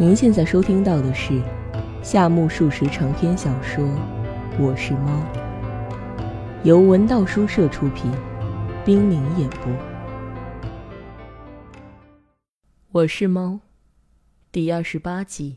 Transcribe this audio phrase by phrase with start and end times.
[0.00, 1.42] 您现在收听到的是
[2.04, 3.84] 夏目漱石长篇小说
[4.56, 5.10] 《我是猫》，
[6.62, 8.08] 由文道书社出品，
[8.84, 9.72] 冰凌演播。
[12.92, 13.58] 我是猫，
[14.52, 15.56] 第二十八集。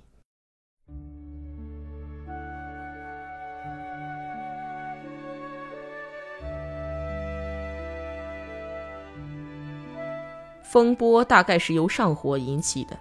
[10.64, 12.98] 风波大概是由上火引起的。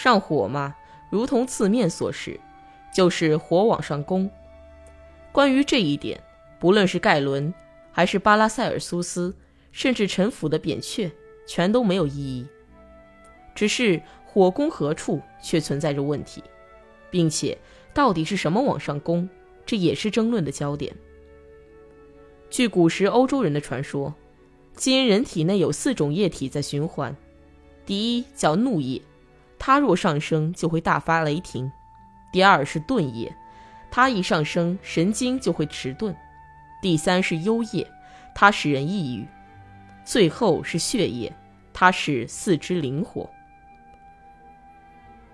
[0.00, 0.76] 上火嘛，
[1.10, 2.38] 如同字面所示，
[2.94, 4.30] 就是火往上攻。
[5.32, 6.22] 关于这一点，
[6.60, 7.52] 不论是盖伦，
[7.90, 9.34] 还是巴拉塞尔苏斯，
[9.72, 11.10] 甚至陈腐的扁鹊，
[11.48, 12.46] 全都没有异议。
[13.56, 16.44] 只是火攻何处，却存在着问题，
[17.10, 17.58] 并且
[17.92, 19.28] 到底是什么往上攻，
[19.66, 20.94] 这也是争论的焦点。
[22.48, 24.14] 据古时欧洲人的传说。
[24.76, 27.16] 基因人体内有四种液体在循环，
[27.84, 29.02] 第一叫怒液，
[29.58, 31.70] 它若上升就会大发雷霆；
[32.32, 33.34] 第二是钝液，
[33.90, 36.14] 它一上升神经就会迟钝；
[36.80, 37.86] 第三是幽液，
[38.34, 39.26] 它使人抑郁；
[40.04, 41.32] 最后是血液，
[41.72, 43.28] 它使四肢灵活。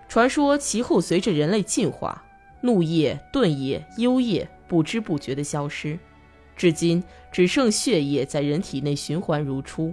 [0.08, 2.24] 传说其后随着人类进化，
[2.60, 5.98] 怒液、钝液、幽液不知不觉地消失。
[6.56, 9.92] 至今只剩血液在人体内循环如初。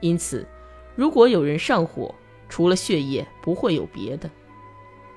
[0.00, 0.46] 因此，
[0.94, 2.14] 如果有人上火，
[2.52, 4.30] 除了血液不会有别的。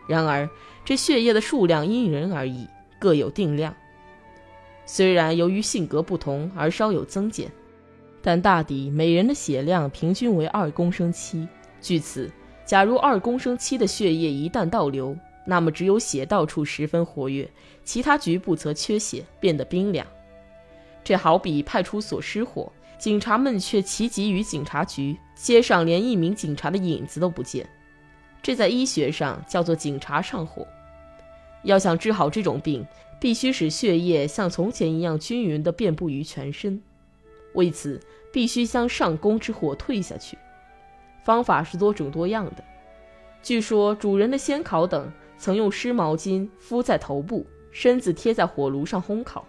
[0.07, 0.49] 然而，
[0.85, 2.65] 这血液的数量因人而异，
[2.97, 3.75] 各有定量。
[4.85, 7.51] 虽然由于性格不同而稍有增减，
[8.21, 11.45] 但大抵每人的血量平均为二公升七。
[11.81, 12.31] 据此，
[12.65, 15.13] 假如二公升七的血液一旦倒流，
[15.45, 17.51] 那么只有血道处十分活跃，
[17.83, 20.07] 其他局部则缺血，变得冰凉。
[21.03, 22.71] 这好比派出所失火，
[23.05, 27.69] 警察们却齐集于警察局，街上连一名警察的影子都不见。
[28.41, 30.65] 这在医学上叫做“警察上火”。
[31.61, 32.83] 要想治好这种病，
[33.21, 36.81] 必须使血液像从前一样均匀地遍布于全身。
[37.53, 38.01] 为此，
[38.33, 40.35] 必须将上攻之火退下去。
[41.23, 42.63] 方法是多种多样的。
[43.43, 49.45] 据说主人的仙烤等曾用湿毛巾敷在头部，身子贴在火炉上烘烤。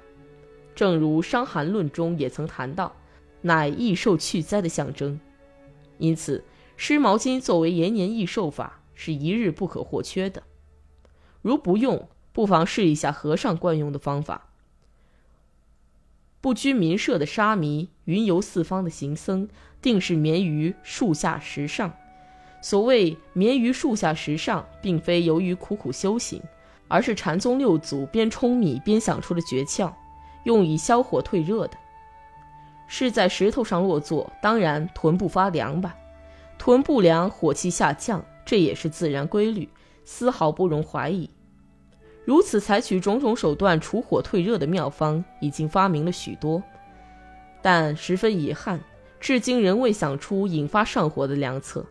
[0.75, 2.95] 正如《伤寒论》中也曾谈到，
[3.47, 5.21] 乃益寿去灾的象征，
[5.99, 6.45] 因此
[6.77, 10.43] 湿毛巾作为延年益寿法是一日不可或缺的。
[11.43, 14.49] 如不用，不妨试一下和尚惯用的方法。
[16.41, 19.49] 不拘民舍的沙弥，云游四方的行僧，
[19.81, 21.95] 定是眠于树下石上。
[22.61, 26.43] 所谓眠于树下石上，并非由于苦苦修行，
[26.89, 29.93] 而是禅宗六祖边舂米边想出的诀窍。
[30.45, 31.77] 用以消火退热的，
[32.87, 35.97] 是在石头上落座，当然臀部发凉吧。
[36.59, 39.69] 臀部凉，火气下降，这也是自然规律，
[40.05, 41.29] 丝毫不容怀疑。
[42.25, 46.63] 如此采取种种手段除火退热的妙方，已经发明了许多，
[47.63, 48.81] 但十分遗憾，
[49.21, 51.85] 至今仍未想出引发上火的良策。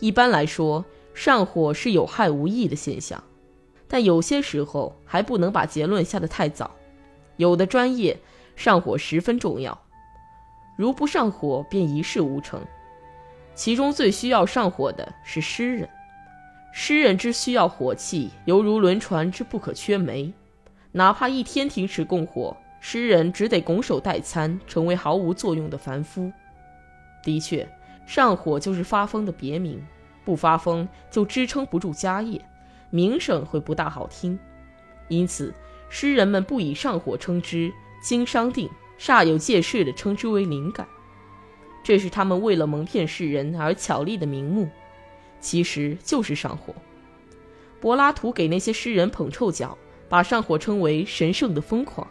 [0.00, 3.22] 一般来说，上火是有害无益的现象，
[3.86, 6.70] 但有些时候还不能把结论下得太早。
[7.36, 8.18] 有的专业
[8.54, 9.80] 上火十分重要，
[10.78, 12.64] 如不上火便一事无成。
[13.52, 15.88] 其中最需要上火的是诗人，
[16.72, 20.32] 诗人之需要火气，犹如轮船之不可缺煤。
[20.92, 26.30] 哪怕一天停止供火，诗人只得拱手代餐，成为毫无作用的凡夫。
[27.24, 27.68] 的确，
[28.06, 29.84] 上火就是发疯的别名，
[30.24, 32.40] 不发疯就支撑不住家业，
[32.90, 34.38] 名声会不大好听。
[35.08, 35.52] 因此。
[35.90, 37.72] 诗人们不以上火称之，
[38.02, 38.68] 经商定，
[38.98, 40.86] 煞有介事地称之为灵感，
[41.84, 44.68] 这是他们为了蒙骗世人而巧立的名目，
[45.40, 46.74] 其实就是上火。
[47.80, 52.06] 柏拉图给那些诗人捧臭脚，把上火称为神圣的疯狂。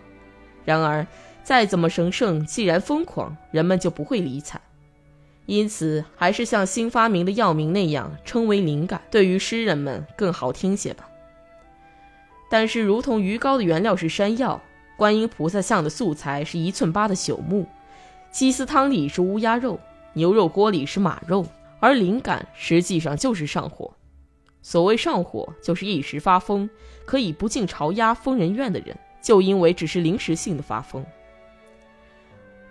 [0.63, 1.05] 然而，
[1.43, 4.61] 再怎么神圣，既然疯狂，人们就不会理睬，
[5.45, 11.09] 因此还是像新发明的药名那样，称为灵感，对于诗人们更好听些吧。
[12.49, 14.61] 但是，如同鱼膏的原料是山药，
[14.97, 17.67] 观音菩萨像的素材是一寸八的朽木，
[18.31, 19.79] 鸡丝汤里是乌鸦肉，
[20.13, 21.45] 牛肉锅里是马肉，
[21.79, 23.93] 而灵感实际上就是上火。
[24.63, 26.67] 所谓上火，就是一时发疯，
[27.05, 31.05] 可以不进朝押疯人院的人，就因为只是临时性的发疯。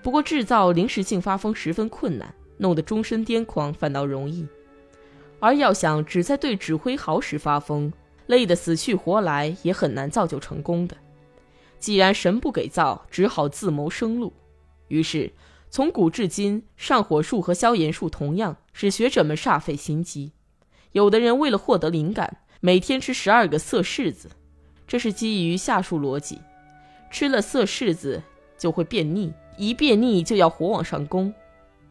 [0.03, 4.45] 不过，制造临时性发疯十分困难，弄得终身癫狂反倒容易，
[5.39, 7.93] 而要想只在对指挥好时发疯。
[8.27, 10.97] 累得死去活来，也很难造就成功的。
[11.79, 14.33] 既然神不给造，只好自谋生路。
[14.89, 15.33] 于是，
[15.71, 20.33] 从古至今，上火术和消炎术同样使学者们煞费心机。
[20.93, 24.31] 有的人为了获得灵感，每天吃十二个色柿子，
[24.87, 26.41] 这是基于下述逻辑：
[27.11, 28.23] 吃了色柿子
[28.57, 31.33] 就会便秘，一便秘就要火往上攻。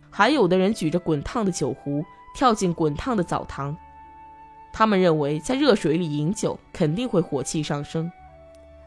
[0.09, 2.03] 还有的人举着滚烫的酒壶
[2.33, 3.77] 跳进滚烫的澡堂，
[4.73, 8.09] 他们认为在热水里饮酒肯定会火气上升。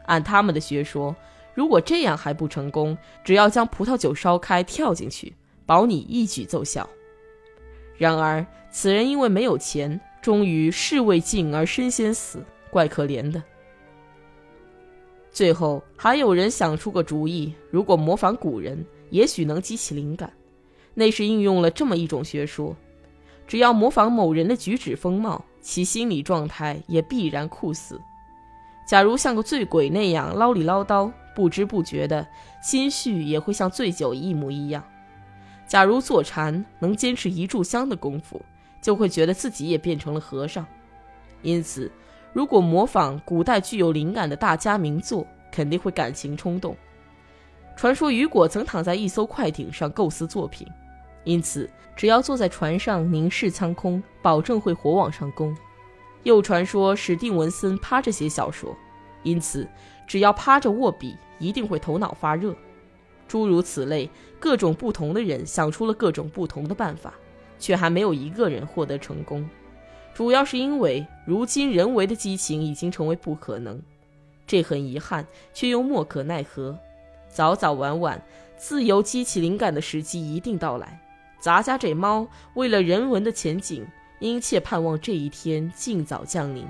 [0.09, 1.15] 按他们的学说，
[1.53, 5.35] 如果这样还不成功，只要将葡萄酒烧开跳进去，
[5.65, 6.89] 保你一举奏效。
[7.95, 13.41] 然而此人因为没有钱，终于事未尽而身先死，怪可怜的。
[15.31, 20.33] 最后还有人想出个主意，如果模仿古人，也许能激起灵感。
[20.95, 22.75] 那是应用了这么一种学说：
[23.45, 28.01] 只要模仿某人的举止风貌，其心理状态也必然酷似。
[28.89, 32.25] 假如像个醉鬼那样唠里唠叨，不知不觉的
[32.59, 34.83] 心绪也会像醉酒一模一样。
[35.67, 38.41] 假如坐禅能坚持一炷香的功夫，
[38.81, 40.65] 就会觉得自己也变成了和尚。
[41.43, 41.91] 因此，
[42.33, 46.75] 如果模仿古代具有灵感的大家名作，肯定会感情冲动。
[47.75, 50.67] 传说雨果曾躺在一艘快艇上构思作品，
[51.25, 55.55] 因此只要坐在船上凝视苍空，保证会火往上攻。
[56.23, 58.75] 又传说史蒂文森趴着写小说，
[59.23, 59.67] 因此
[60.07, 62.55] 只要趴着握笔，一定会头脑发热。
[63.27, 67.13] 诸如此类，各种不同的人想出了各种不同的办法，
[67.59, 69.47] 却还没有一个人获得成功。
[70.13, 73.79] 主要是因为如今人为的激情已经成为不可能，
[74.47, 76.77] 这很遗憾，却又莫可奈何。
[77.29, 78.21] 早早晚晚，
[78.57, 80.99] 自由激起灵感的时机一定到来。
[81.39, 83.87] 咱家这猫为了人文的前景，
[84.19, 86.65] 殷切盼望这一天尽早降临。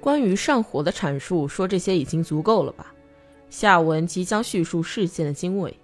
[0.00, 2.92] 关于上火的阐述，说这些已经足够了吧？
[3.50, 5.78] 下文即将叙述事件的经纬。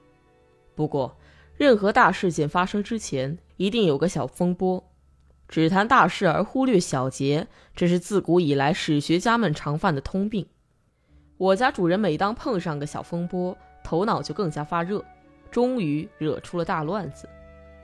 [0.74, 1.18] 不过，
[1.56, 4.82] 任何大事件发生之前，一定有个小风波。
[5.48, 10.46] 只谈大事而忽略小节，这是自古以来史学家们常犯的通病。
[11.36, 15.04] 我家主人每当碰上个小风波，头脑就更加发热，
[15.50, 17.28] 终于惹出了大乱子。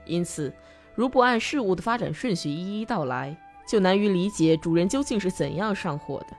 [0.05, 0.53] 因此，
[0.95, 3.35] 如不按事物的发展顺序一一道来，
[3.65, 6.35] 就难于理解主人究竟是怎样上火的。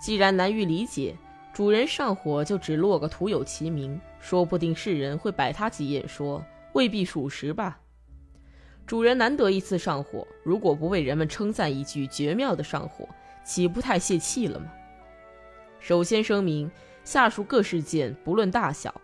[0.00, 1.16] 既然难于理解，
[1.58, 6.40] 主人上火就只落个徒有其名，说不定世人会摆他几眼，说
[6.72, 7.80] 未必属实吧。
[8.86, 13.08] 主人难得一次上火，如果不为人们称赞一句绝妙的上火，
[13.44, 14.72] 岂不太泄气了吗？
[15.80, 16.70] 首先声明，
[17.02, 18.94] 下述各事件不论大小，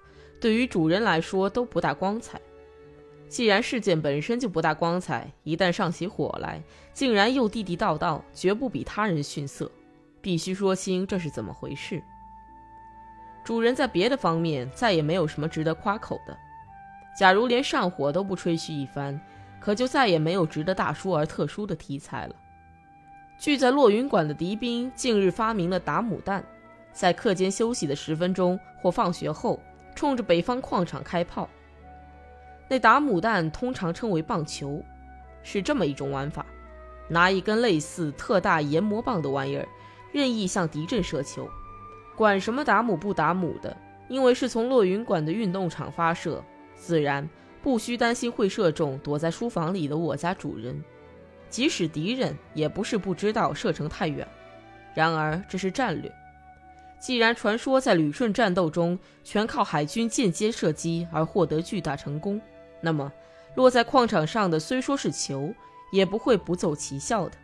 [0.41, 2.41] 对于主人来说都不大光彩。
[3.27, 6.63] 既然事件本身就不大光彩，一旦上起火来，
[6.93, 9.69] 竟然又地地道道，绝不比他人逊色，
[10.21, 12.01] 必须说清这是怎么回事。
[13.45, 16.35] 主人在别的方面再也没有什么值得夸口的，
[17.17, 19.21] 假如连上火都不吹嘘一番，
[19.61, 22.35] 可就再也没有值得大书而特殊的题材了。
[23.39, 26.43] 聚在落云馆的敌兵近日发明了打母弹，
[26.93, 29.61] 在课间休息的十分钟或放学后，
[29.95, 31.47] 冲着北方矿场开炮。
[32.67, 34.83] 那打母弹通常称为棒球，
[35.43, 36.47] 是这么一种玩法：
[37.09, 39.69] 拿一根类似特大研磨棒的玩意儿，
[40.13, 41.47] 任意向敌阵射球，
[42.17, 43.77] 管什么打母不打母的，
[44.09, 46.43] 因为是从落云馆的运动场发射，
[46.77, 47.29] 自然
[47.63, 50.83] 不需担心会射中躲在书房里的我家主人。
[51.51, 54.27] 即使敌人也不是不知道射程太远，
[54.95, 56.13] 然而这是战略。
[56.99, 62.41] 既然传说在旅顺战斗中全靠海军间接射击而获得巨大成功。
[62.81, 63.13] 那么，
[63.57, 65.53] 落在矿场上的虽说是球，
[65.93, 67.37] 也不会不奏奇效的。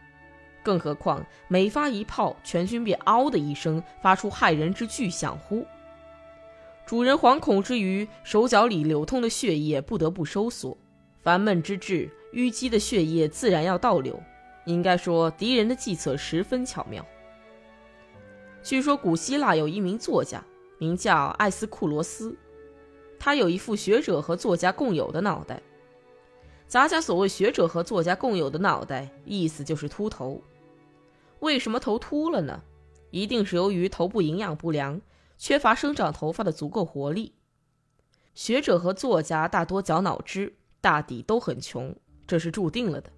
[0.71, 5.67] 更何况每发一炮，全军便“嗷”的一声发出骇人之巨响呼。
[6.87, 10.79] 主人惶恐之余，手脚里流通的血液不得不收缩，
[11.25, 14.17] 烦闷之至，淤积的血液自然要倒流。
[14.65, 17.05] 应该说，敌人的计策十分巧妙。
[18.63, 20.41] 据说古希腊有一名作家，
[20.79, 22.37] 名叫艾斯库罗斯。
[23.19, 25.61] 他有一副学者和作家共有的脑袋。
[26.69, 30.41] 咱家所谓学者和作家共有的脑袋，意思就是秃头。
[31.41, 32.63] 为什么头秃了呢？
[33.11, 35.01] 一定是由于头部营养不良，
[35.37, 37.35] 缺乏生长头发的足够活力。
[38.35, 41.95] 学者和作家大多绞脑汁，大抵都很穷，
[42.27, 43.11] 这是注定了的。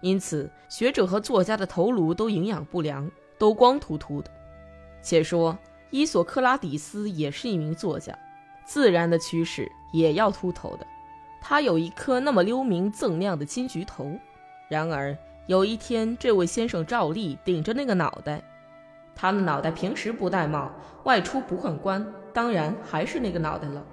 [0.00, 4.30] 因此，学者和作家的头颅都营养不良，都光秃秃的。
[5.02, 5.56] 且说
[5.90, 8.16] 伊索克拉底斯也是一名作家。
[8.64, 10.86] 自然的趋势也要秃头的。
[11.40, 14.10] 他有一颗那么溜明锃亮的金橘头。
[14.68, 18.42] 然而有一天，这位先生照例顶着那个脑袋，
[19.14, 20.72] 他的脑袋平时不戴帽，
[21.04, 23.84] 外出不换冠，当然还是那个脑袋了。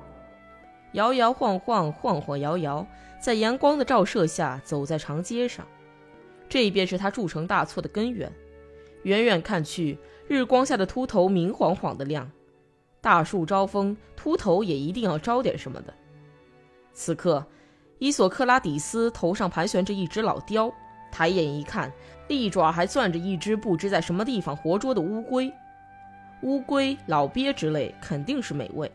[0.94, 2.86] 摇摇晃晃，晃晃摇摇，
[3.22, 5.64] 在阳光的照射下走在长街上，
[6.50, 8.32] 这便是他铸成大错的根源。
[9.04, 12.32] 远远看去，日光下的秃头明晃晃的亮。
[13.00, 15.94] 大树招风，秃头也一定要招点什么的。
[16.94, 17.46] 此刻，
[18.00, 20.72] 伊索克拉底斯头上盘旋着一只老雕，
[21.14, 21.94] 抬眼一看，
[22.28, 25.54] 利爪还攥着一只不知在什么地方活捉的乌龟。
[26.42, 28.92] 乌龟、老鳖之类肯定是美味，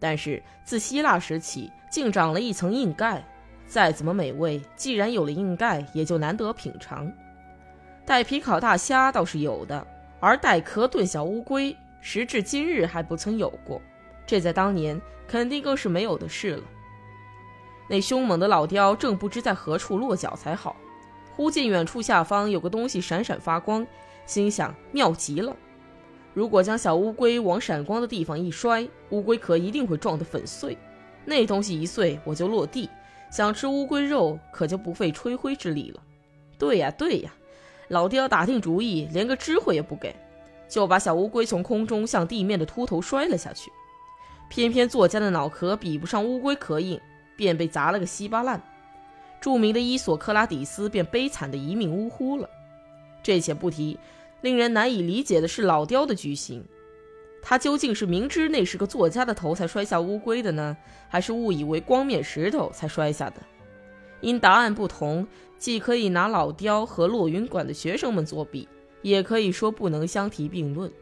[0.00, 3.24] 但是自希腊时起，竟长了一层硬盖。
[3.68, 7.10] 再怎么美味，既然有了硬盖，也就难得品尝。
[8.04, 9.86] 带皮烤大虾倒是有的，
[10.18, 13.80] 而带壳炖小乌龟，时至今日还不曾有过。
[14.26, 16.64] 这在当年肯定更是没有的事了。
[17.88, 20.74] 那凶猛的老雕正不知在何处落脚才好，
[21.40, 23.86] 忽见远处下方有个东西闪闪发光，
[24.26, 25.56] 心想妙极了。
[26.34, 30.76] 如果将小乌龟往闪光的地方一摔，乌龟壳一定会撞得粉碎。
[31.24, 32.90] 那东西一碎，我就落地，
[33.30, 36.02] 想吃乌龟肉可就不费吹灰之力了。
[36.58, 37.32] 对呀对呀，
[37.88, 40.14] 老爹要打定主意，连个知会也不给，
[40.68, 43.72] 就把小乌龟从空中向地面的秃头摔了下去。
[44.50, 47.00] 偏偏作家的脑壳比不上乌龟壳硬。
[47.34, 48.62] 便被砸了个稀巴烂，
[49.40, 52.48] 著名的伊索克拉底斯便悲惨的一命呜呼了。
[53.22, 53.98] 这且不提，
[54.42, 56.64] 令人难以理解的是老雕的居心，
[57.42, 60.76] 他究竟是明知那是个作家的头才摔下乌龟的呢，
[61.08, 63.36] 还是误以为光面石头才摔下的？
[64.20, 65.26] 因答案不同，
[65.58, 68.68] 既可以拿老雕和落云馆的学生们作比，
[69.00, 70.92] 也可以说不能相提并论。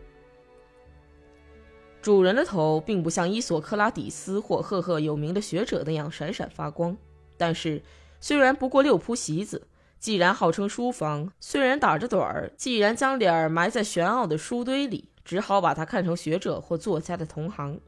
[2.01, 6.97] 主人的头并不像伊索克拉底斯或赫赫有名的学者那样闪闪发光，
[7.37, 7.83] 但是
[8.21, 9.67] 虽然不过六铺席子，
[9.99, 17.81] 既然号称书房，虽然打着盹儿，既然将脸儿埋在玄奥的书堆里，只好把它看成学者或作家的同行。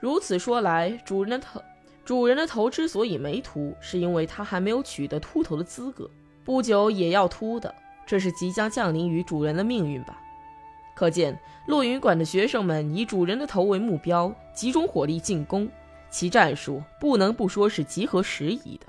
[0.00, 1.62] 如此说来，主人的头，
[2.04, 6.08] 主人的头之所以没秃，是因为他还没有取得秃头的资格，
[6.44, 7.74] 不久也要秃的，
[8.06, 10.18] 这是即将降临于主人的命运吧。
[10.94, 15.68] 可见，落云馆的学生们以主人的头为目标，集中火力进攻，
[16.08, 18.86] 其战术不能不说是极合时宜的。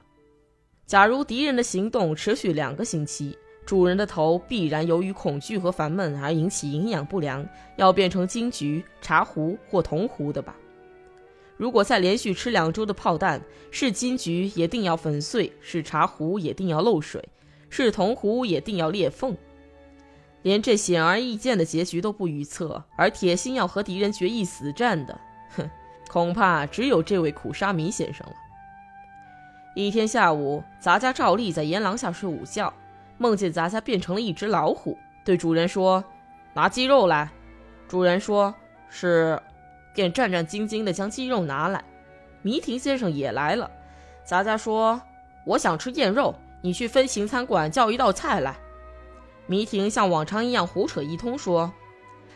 [0.88, 10.56] 假如敌人的行动持续两个星期，主人的头必然由于恐惧和烦闷而引起营养不良，要变成金桔、茶壶或铜壶的吧？
[11.58, 17.22] 如果再连续吃两周的炮弹，是金桔也定要粉碎，是茶壶也定要漏水，
[17.70, 19.36] 是铜壶也定要裂缝。
[20.44, 25.20] 连这显而易见的结局都不预测，而铁心要和敌人决一死战的，
[25.58, 25.70] 哼，
[26.10, 28.34] 恐怕只有这位苦沙弥先生了。
[29.86, 32.74] 一天下午，杂家照例在檐廊下睡午觉，
[33.20, 36.04] 梦见杂家变成了一只老虎，对主人说
[36.56, 37.30] ：“拿鸡肉来。”
[37.88, 38.56] 主人说
[38.90, 39.40] ：“是。”
[39.94, 41.84] 便战战兢兢地将鸡肉拿来。
[42.42, 43.70] 迷亭先生也来了，
[44.26, 45.00] 杂家说
[45.46, 48.56] ：“我想吃燕肉，你去分行餐馆叫一道菜来。”
[49.46, 51.72] 迷婷像往常一样胡扯一通，说：“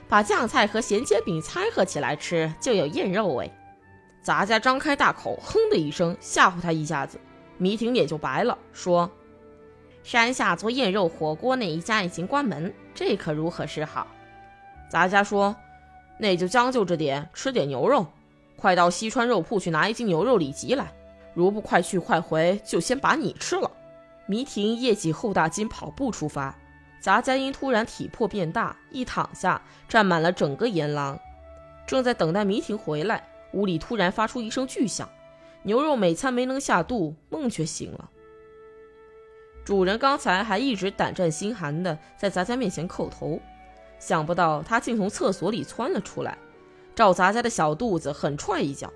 [0.08, 3.52] 把酱菜和咸煎饼掺和起来吃，就有燕肉味。”
[4.22, 7.20] 杂家张开大口，哼的一声，吓唬他一下子。
[7.62, 9.08] 迷婷脸就白了，说
[10.02, 14.08] ：“山下做燕肉火锅那一家已经关门，这可如何是好？”
[14.90, 15.56] 杂家说
[16.18, 18.08] ：“那就将就着点，吃点牛肉。
[18.56, 20.92] 快到西川肉铺去拿一斤牛肉里脊来。
[21.36, 23.70] 如不快去快回，就先把你吃了。”
[24.26, 26.58] 迷婷夜起后大筋跑步出发。
[27.00, 31.20] 杂家因突然体魄变大，一躺下占满了整个檐廊。
[31.86, 35.08] 正在等待迷婷回来，屋里突然发出一声巨响，
[35.64, 38.10] 牛肉每餐没能下肚，梦却醒了。
[39.64, 43.40] 主人刚才还一直胆战心寒的在杂家面前叩头，
[44.00, 46.38] 想不到他竟从厕所里窜了出来，
[46.96, 48.92] 照杂家的小肚子狠踹一脚。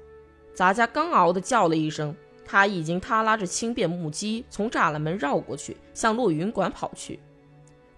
[0.55, 7.19] 杂家刚嗷的叫了一声，他已经他拉着轻便木屐从栅栏门绕过去，向落云馆跑去。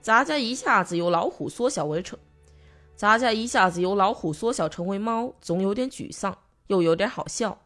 [0.01, 2.19] 杂家一下子由老虎缩小为成，
[2.95, 7.57] 杂家一下子由老虎缩小成为猫，总有点沮丧，又有点好笑。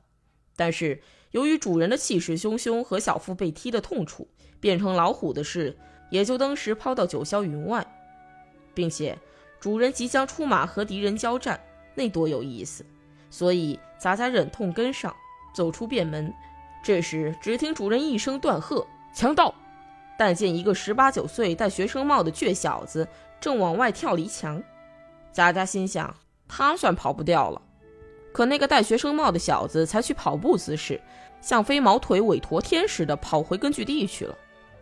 [0.55, 4.27] 但是由于主人的气势汹汹和小腹被踢的痛楚，
[4.60, 5.77] 变成老虎的事
[6.10, 7.86] 也就登时抛到九霄云外，
[8.74, 9.17] 并且
[9.60, 11.60] 主人即将出马和敌人交战，
[11.96, 12.86] 那多有意思。
[13.29, 15.15] 所以杂家忍痛跟上，
[15.55, 16.34] 走出便门。
[16.84, 19.53] 这时只听主人一声断喝：“强盗！”
[20.17, 23.08] 但见一个十八九岁戴学生帽的倔小子
[23.39, 24.62] 正往外跳离墙，
[25.31, 26.15] 佳佳心想：
[26.48, 27.62] 他算跑不掉了。
[28.31, 31.00] 可那个戴学生帽的小子采取跑步姿势，
[31.41, 34.35] 像飞毛腿韦陀天似的跑回根据地去了。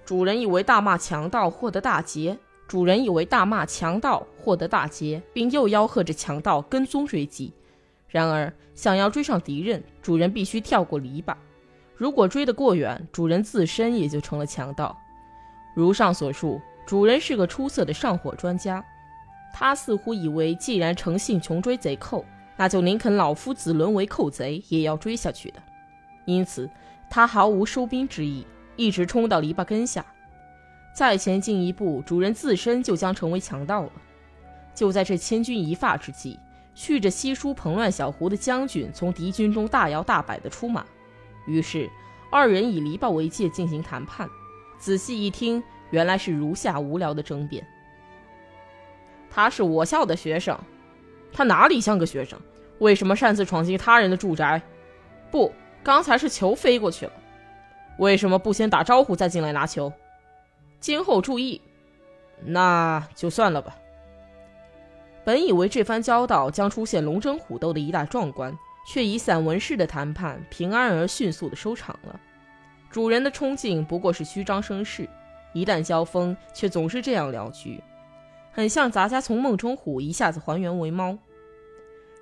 [0.06, 2.38] 主人以为大骂强盗获得大捷，
[2.68, 7.54] 主人以为大骂强盗获得大捷，并又吆喝着强盗跟踪追击。
[8.08, 11.36] 然而，想要追上敌人，主人必须跳过篱笆。
[11.96, 14.98] 如果追得过远，主人自身也就成了强盗。
[15.76, 18.84] 如上所述，主人是个出色的上火专家。
[19.54, 22.26] 他似乎以为，既然诚信穷追贼寇，
[22.60, 25.64] 那就宁肯老夫子沦为寇贼，也要追下去的。
[26.26, 26.70] 因此，
[27.10, 30.06] 他毫无收兵之意，一直冲到篱笆根下。
[30.94, 33.92] 再前进一步，主人自身就将成为强盗了。
[34.76, 36.38] 就在这千钧一发之际，
[36.76, 40.86] 蓄着稀疏蓬乱小胡的将军从敌军中大摇大摆地出马。
[41.48, 41.90] 于是，
[42.30, 44.30] 二人以篱笆为界进行谈判。
[44.78, 47.66] 仔细一听，原来是如下无聊的争辩。
[49.30, 50.60] 他是我校的学生，
[51.32, 52.40] 他哪里像个学生？
[52.80, 54.62] 为什么擅自闯进他人的住宅？
[55.30, 55.52] 不，
[55.84, 57.12] 刚才是球飞过去了。
[57.98, 59.92] 为什么不先打招呼再进来拿球？
[60.80, 61.62] 今后注意。
[62.46, 63.76] 那就算了吧。
[65.26, 68.58] 本以为这番交道将出现龙争虎斗的一大壮观，
[68.88, 72.18] 却以散文式的谈判平安而迅速的收场了。
[72.90, 75.08] 主人的冲劲不过是虚张声势，
[75.52, 77.84] 一旦交锋，却总是这样了局。
[78.52, 81.18] 很像咱家从梦中虎一下子还原为猫。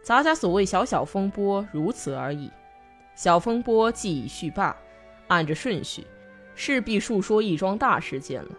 [0.04, 2.52] 咱家所谓小小风波，如此而已。
[3.16, 4.76] 小风波既已叙罢，
[5.28, 6.06] 按着顺序，
[6.56, 8.52] 势必述说一桩大事件了。